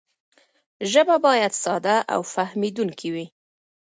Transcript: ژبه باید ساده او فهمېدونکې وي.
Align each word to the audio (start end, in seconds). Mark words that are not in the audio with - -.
ژبه 0.91 1.15
باید 1.25 1.51
ساده 1.63 1.95
او 2.13 2.21
فهمېدونکې 2.33 3.07
وي. 3.13 3.25